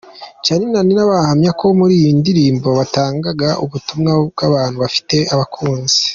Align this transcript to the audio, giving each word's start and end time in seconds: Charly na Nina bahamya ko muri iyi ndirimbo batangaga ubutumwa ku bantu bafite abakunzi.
Charly 0.43 0.65
na 0.71 0.81
Nina 0.85 1.09
bahamya 1.11 1.51
ko 1.59 1.65
muri 1.79 1.93
iyi 1.99 2.11
ndirimbo 2.19 2.67
batangaga 2.79 3.49
ubutumwa 3.63 4.11
ku 4.37 4.43
bantu 4.53 4.77
bafite 4.83 5.15
abakunzi. 5.33 5.99